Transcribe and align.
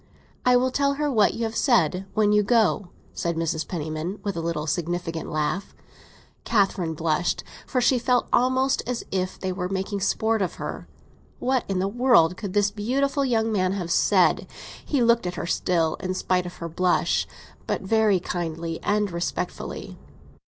"I 0.47 0.55
will 0.55 0.71
tell 0.71 0.95
her 0.95 1.11
what 1.11 1.35
you 1.35 1.43
have 1.43 1.55
said—when 1.55 2.31
you 2.31 2.41
go!" 2.41 2.87
said 3.13 3.35
Mrs. 3.35 3.67
Penniman, 3.67 4.17
with 4.23 4.35
an 4.35 4.47
insinuating 4.47 5.29
laugh. 5.29 5.75
Catherine 6.43 6.95
blushed, 6.95 7.43
for 7.67 7.81
she 7.81 7.99
felt 7.99 8.25
almost 8.33 8.81
as 8.87 9.03
if 9.11 9.37
they 9.39 9.51
were 9.51 9.69
making 9.69 9.99
sport 10.01 10.41
of 10.41 10.55
her. 10.55 10.87
What 11.37 11.65
in 11.69 11.77
the 11.77 11.87
world 11.87 12.35
could 12.35 12.53
this 12.53 12.71
beautiful 12.71 13.23
young 13.23 13.51
man 13.51 13.73
have 13.73 13.91
said? 13.91 14.47
He 14.83 15.03
looked 15.03 15.27
at 15.27 15.35
her 15.35 15.45
still, 15.45 15.97
in 15.99 16.15
spite 16.15 16.47
of 16.47 16.55
her 16.55 16.67
blush; 16.67 17.27
but 17.67 17.83
very 17.83 18.19
kindly 18.19 18.79
and 18.81 19.11
respectfully. 19.11 19.99